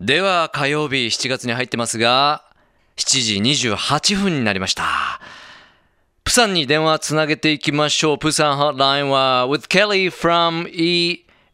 [0.00, 2.42] では火曜日7月に入ってますが、
[2.96, 5.20] 7時28分になりました。
[6.24, 8.18] プサンに電話つなげていきましょう。
[8.18, 10.64] プサンホットラインは with Kelly from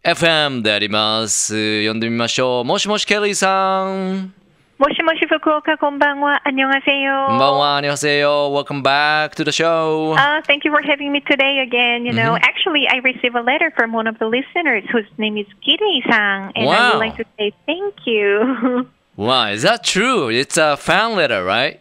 [0.05, 1.89] EFM であります。
[1.89, 2.65] 呼んでみましょう。
[2.65, 4.46] もしもしケリーさん。
[4.79, 7.27] Moshi Moshi Fukuoka, konbanwa, annyeonghaseyo.
[7.29, 8.53] Konbanwa, annyeonghaseyo.
[8.53, 10.13] Welcome back to the show.
[10.13, 12.05] Uh, thank you for having me today again.
[12.05, 12.45] You know, mm-hmm.
[12.45, 16.67] actually, I received a letter from one of the listeners whose name is Kirei-san, and
[16.67, 16.73] wow.
[16.73, 18.87] I would like to say thank you.
[19.17, 20.29] wow, is that true?
[20.29, 21.81] It's a fan letter, right?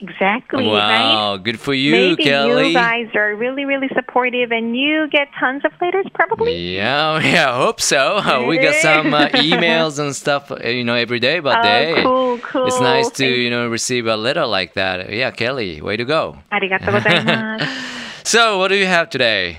[0.00, 0.72] exactly, right?
[1.00, 2.68] Wow, good for you, Maybe Kelly.
[2.68, 6.74] you guys are really, really supportive, and you get tons of letters, probably.
[6.76, 8.20] Yeah, yeah, I hope so.
[8.48, 11.38] We got some uh, emails and stuff, uh, you know, every day.
[11.40, 12.66] But Oh, hey, cool, cool.
[12.66, 15.08] it's nice to Thank- you know receive a letter like that.
[15.12, 16.36] Yeah, Kelly, way to go.
[16.50, 17.66] ありがとうございます。
[18.24, 19.56] So, what do you have today?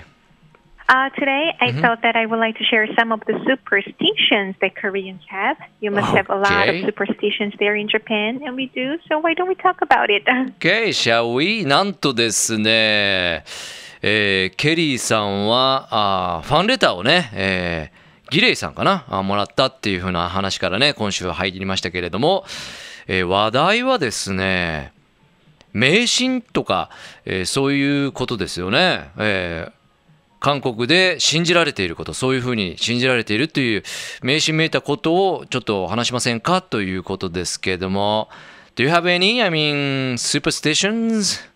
[0.90, 1.82] Uh, today, I Mm-hmm.
[1.82, 5.58] thought that I would like to share some of the superstitions that Koreans have.
[5.82, 6.86] You must have a lot of Okay.
[6.86, 8.96] superstitions there in Japan, and we do.
[9.06, 10.22] So why don't we talk about it?
[10.58, 11.66] Okay, shall we?
[11.66, 13.44] なんとですね、
[14.00, 17.98] えーケリーさんはあーファンレターをね、えー
[18.30, 22.44] ギレイさんかなあもらったっていう風な話からね今週入りましたけれども、
[23.06, 24.92] えー話題はですね
[25.74, 26.88] 迷信とか、
[27.26, 29.10] えーそういうことですよね。
[29.18, 29.77] えー
[30.40, 33.82] 韓国で信じられていることそういうふうに信じられているという
[34.22, 36.62] 迷信めいたことをちょっと話しませんか？
[36.62, 38.28] ということですけれども
[38.76, 41.47] Do you have any, I mean, superstitions?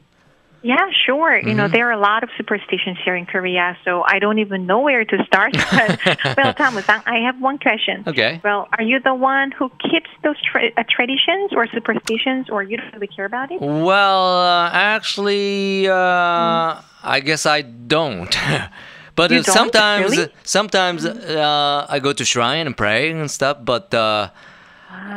[0.63, 1.37] Yeah, sure.
[1.37, 1.57] You Mm-hmm.
[1.57, 4.81] know, there are a lot of superstitions here in Korea, so I don't even know
[4.81, 5.53] where to start.
[5.73, 8.05] But, well, Thomas-san, I have one question.
[8.07, 8.41] Okay.
[8.45, 12.77] Well, are you the one who keeps those tra- uh, traditions or superstitions, or you
[12.79, 13.61] don't really care about it?
[13.61, 16.81] Well, uh, actually, uh,
[17.17, 18.35] I guess I don't.
[19.17, 19.53] but You don't?
[19.53, 20.33] sometimes, Really?
[20.45, 23.59] sometimes uh, I go to shrine and pray and stuff.
[23.65, 24.31] But uh,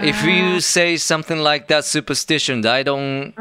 [0.02, 3.34] if you say something like that superstition, I don't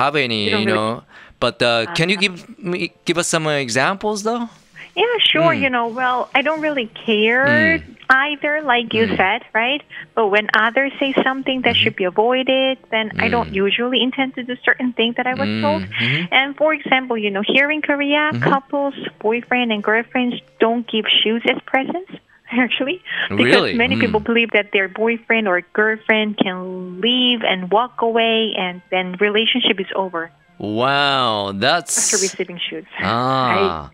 [0.00, 0.58] have any, Uh-huh.
[0.58, 1.04] You you, don't really- know.
[1.42, 4.46] But uh, can you give me give us some uh, examples though?
[4.94, 5.52] Yeah, sure.
[5.54, 5.62] Mm.
[5.62, 9.82] You know, well, I don't really care either, like you said, right?
[10.14, 14.42] But when others say something that should be avoided, then I don't usually intend to
[14.44, 15.82] do certain things that I was told.
[16.30, 21.42] And for example, you know, here in Korea, couples, boyfriend and girlfriends don't give shoes
[21.52, 22.12] as presents.
[22.64, 23.00] Actually,
[23.30, 23.74] because Really?
[23.84, 24.00] many Mm.
[24.04, 29.80] people believe that their boyfriend or girlfriend can leave and walk away, and then relationship
[29.80, 30.30] is over
[30.62, 32.84] Wow, after that's receiving shoes.
[33.02, 33.92] ああ、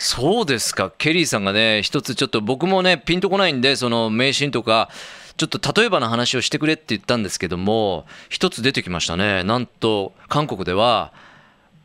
[0.00, 0.92] そうですか。
[0.98, 4.90] ケリーさんがね、一つちょっと僕もね、ピンとこないんで、その迷信とか、
[5.36, 9.44] ちょっと例えばの話をしてくれって言ったんですけども、一つ出てきましたね。
[9.44, 11.12] なんと、韓国では、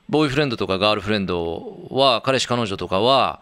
[0.09, 3.39] ボーイフレンドとかガールフレンドは、彼氏彼女とかは、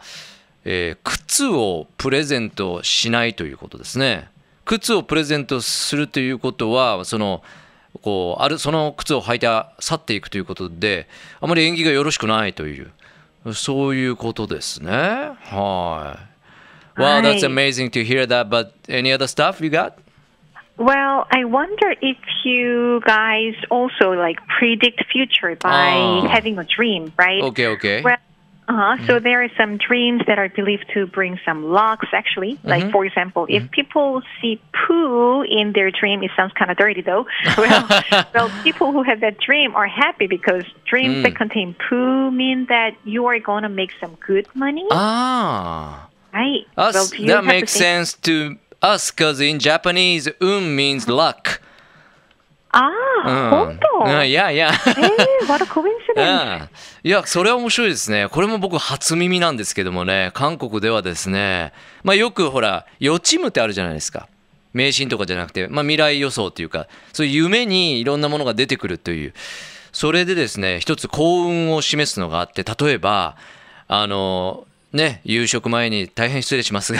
[0.65, 4.27] えー靴をプレゼントしないということですね。
[4.65, 7.41] 靴をプレゼントするということは、その、
[8.01, 9.47] こうあるその靴を履いて
[9.79, 11.07] 去っていくということで
[11.39, 12.91] あまり縁起がよろしくないという
[13.53, 16.31] そういうことですねはい。
[16.99, 18.49] Wow, that's はい amazing to hear that.
[18.49, 19.93] But any other stuff you got?
[20.77, 26.27] Well, I wonder if you guys also like predict future by Oh.
[26.27, 27.41] having a dream, right?
[27.43, 28.01] Okay, okay.
[28.03, 28.17] Well,
[28.71, 29.05] uh-huh.
[29.07, 32.07] So there are some dreams that are believed to bring some lucks.
[32.13, 36.77] Actually, like for example, if people see poo in their dream, it sounds kind of
[36.77, 37.25] dirty though.
[37.57, 37.87] Well,
[38.33, 42.95] well, people who have that dream are happy because dreams that contain poo mean that
[43.03, 46.65] you are going to make some good money, Ah, right?
[46.77, 51.60] us, well, that makes same- sense to us because in Japanese, um means luck.
[52.73, 52.89] Ah,
[53.25, 54.05] うん本当？
[54.05, 54.71] うんいやいや。
[54.71, 55.89] えー、what a coincidence.
[56.15, 56.69] うん
[57.03, 58.27] いや、それは面白いですね。
[58.29, 61.73] これも僕初耳なんですけどもね、韓国ではですね、
[62.03, 64.27] まあよくほら、予知夢ってあるじゃないですか。
[64.73, 69.33] 迷信とかじゃなくて、まあ未来予想っていうか、そういう夢にいろんなものが出てくるという。
[69.91, 73.35] それでですね、一つ幸運を示すのがあって、例えば、
[73.87, 76.99] あの、ね、夕食前に大変失礼しますが、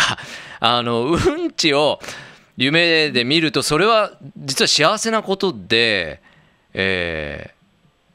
[0.59, 1.99] あの、うんちを
[2.61, 6.21] 夢で見ると、それは実は幸せなことで、
[6.73, 7.61] えー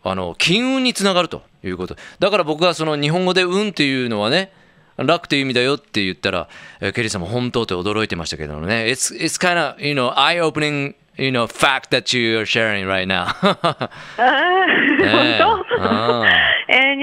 [0.08, 1.96] あの金運につながるということ。
[2.20, 4.52] だから僕がその日本語で「運」っていうのはね
[4.96, 6.48] 楽という意味だよって言ったら、
[6.80, 8.84] えーケリーさんも本当って驚いてましたけどね。
[8.88, 13.26] It's, it's kind of you know eye-opening you know fact that you are sharing right now.
[14.16, 16.24] 本当？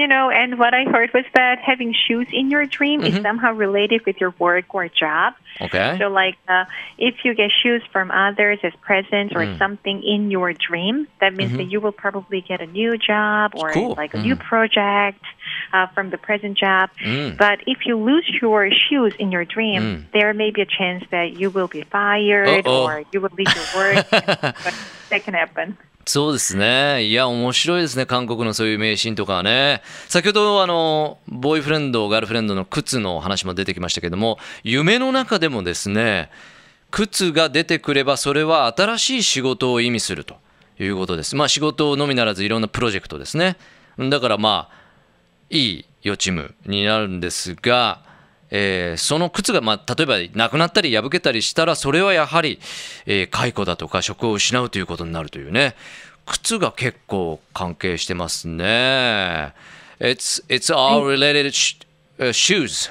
[0.04, 3.16] you know, and what I heard was that having shoes in your dream Mm-hmm.
[3.16, 5.32] is somehow related with your work or job.
[5.60, 5.96] Okay.
[5.98, 6.64] So, like, uh,
[6.98, 9.58] if you get shoes from others as presents or Mm.
[9.58, 13.70] something in your dream, that means that you will probably get a new job or
[13.70, 13.80] Mm-hmm.
[13.80, 13.94] Cool.
[13.96, 15.24] like a new project.
[15.72, 16.88] uh, from the present job.
[17.04, 17.36] Mm.
[17.36, 21.28] But if you lose your shoes in your dream, there may be a chance that
[21.40, 22.84] you will be fired Uh-oh.
[22.86, 24.06] or you will leave your work.
[24.64, 24.74] but
[25.10, 25.76] that can happen.
[26.06, 27.04] そうですね。
[27.04, 28.04] いや、面白いですね。
[28.04, 29.82] 韓国のそういう迷信とかはね。
[30.08, 36.30] 先ほど、あの、ボーイフレンド、ガールフレンドの靴の話も出てきましたけども、夢の中でもですね、
[36.90, 40.36] 靴が出てくれば、それは新しい仕事を意味すると
[40.78, 41.36] いうことです。
[41.36, 43.56] まあ、仕事のみならずいろんなプロジェクトですね。
[43.98, 44.74] だからまあ、
[45.48, 48.02] いい予知夢になるんですが、
[48.56, 52.60] えーその靴が、まあ、例えばなくなったり破けたりしたらそれはやはり、
[53.06, 55.74] えー解雇だとか職を失うということになるというね
[56.26, 59.52] 靴が結構関係してますね
[60.00, 61.52] It's, it's all related
[62.18, 62.90] uh, shoes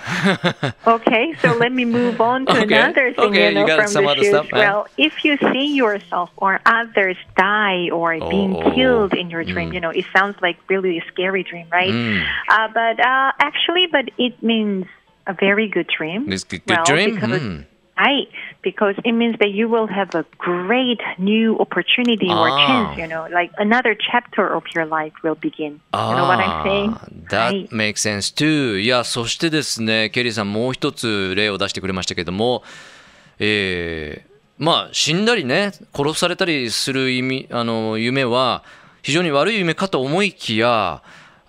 [0.86, 3.88] Okay, so let me move on to Okay, another thing okay, you know, you from
[3.88, 4.30] some the other shoes.
[4.34, 4.48] stuff?
[4.52, 9.44] Well, if you see yourself or others die or being Oh, oh, killed in your
[9.44, 9.54] mm.
[9.54, 11.92] dream, you know, it sounds like really a scary dream, right?
[11.92, 12.24] Mm.
[12.50, 14.86] Uh, but uh, actually, but it means
[15.28, 16.26] a very good dream.
[16.32, 17.64] It's good, good Well, dream because- Hmm.
[17.96, 18.28] Right,
[18.64, 22.96] because it means that you will have a great new opportunity or Ah.
[22.96, 25.74] chance, you know, like another chapter of your life will begin.
[25.94, 26.92] You know what I'm saying?
[26.96, 28.80] あー That makes sense too.
[28.80, 32.64] いや、そしてですね、ケリーさんもう一つ例を出してくれましたけども、
[33.40, 38.64] えーまあ死んだりね、殺されたりする意味あの夢は
[39.02, 41.02] 非常に悪い夢かと思いきや、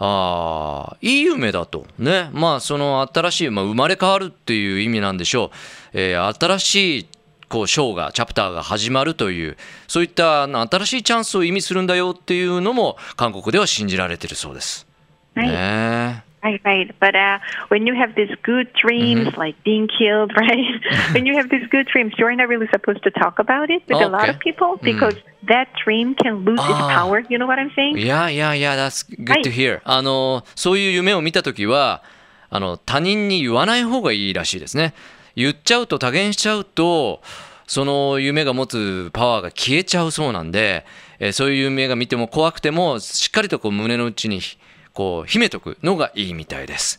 [0.07, 1.87] あーいい夢だと。
[1.99, 2.31] ね。
[2.33, 5.51] まあその新しい、まあ、生まれ変わるっていう意味なんでしょう。
[5.95, 7.09] えー新しい
[7.49, 9.57] こう章がチャプターが始まるという
[9.87, 14.87] そういった新しいチャンスを意味するんだよっていうのも韓国では信じられてるそうです。
[15.37, 15.47] Right.
[15.47, 16.91] ね Right, right.
[17.01, 17.39] But uh,
[17.69, 19.41] when you have these good dreams, Mm-hmm.
[19.41, 20.61] like being killed, right?
[21.15, 23.97] when you have these good dreams, you're not really supposed to talk about it with
[24.03, 24.31] a lot Okay.
[24.31, 25.17] of people because
[25.49, 26.95] that dream can lose its Ah.
[27.01, 27.21] power.
[27.31, 27.99] You know what I'm saying?
[27.99, 32.03] いやいやいや、that's good to hear、あのそういう夢を見たときは
[32.51, 34.93] あの他人に言わない方がいいらしいですね。
[35.35, 37.23] 言っちゃうと多言しちゃうと
[37.67, 40.85] その夢が持つパワーが消えちゃうそうなんで、
[41.19, 44.41] えーそういう夢が見ても怖くてもしっかりとこう胸の内に
[44.95, 46.99] こう秘めとくのがいいみたいです。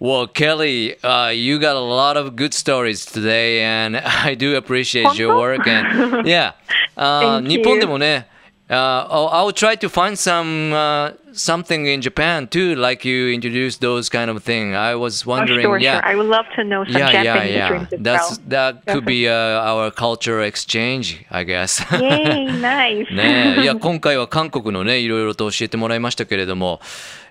[0.00, 5.14] Well, Kelly, uh, you got a lot of good stories today, and I do appreciate
[5.14, 5.64] your work.
[5.68, 6.54] And yeah,
[6.96, 8.26] uh, 日本.でもね、
[8.72, 14.30] uh, I'll, try to find some uh, something in Japan too, like you introduced those kind
[14.30, 14.74] of thing.
[14.74, 16.00] I was Oh, wondering, sure, yeah.
[16.00, 16.06] sure.
[16.06, 17.86] I would love to know some yeah, yeah, Japanese yeah.
[17.92, 18.38] as That's well.
[18.48, 21.80] that could be uh, our cultural exchange, I guess.
[21.92, 23.06] Yay, nice.
[23.14, 26.80] ねえいや今回は韓国のねいろいろと教えてもらいましたけれども、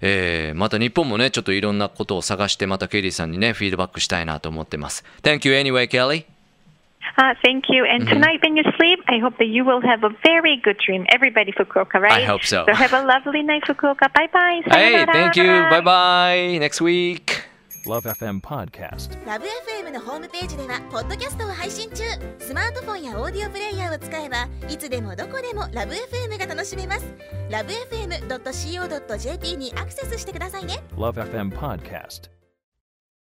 [0.02, 5.04] えーまた日本もねちょっといろんなことを探してまたケリーさんにねフィードバックしたいなと思ってます。
[5.24, 6.26] Thank you anyway, Kelly.
[7.19, 7.85] Uh, thank you.
[7.87, 8.13] And Mm-hmm.
[8.15, 11.07] tonight when you sleep, I hope that you will have a very good dream.
[11.09, 12.13] Everybody, Fukuoka, right?
[12.13, 12.65] I hope so.
[12.69, 14.13] So have a lovely night, Fukuoka.
[14.13, 14.61] Bye bye.
[14.67, 15.47] Hey, thank you.
[15.71, 16.59] Bye bye.
[16.59, 17.45] Next week.
[17.87, 19.17] Love FM Podcast.
[19.25, 22.03] ラブ f m のホームページではポッドキャストを配信中
[22.41, 27.07] スマートフォンやオーディオプレイヤーを使えばいつでもどこでもラブ f m が楽しめます
[27.49, 32.29] ラブ FM.co.jp にアクセスしてくださいね Love FM Podcast.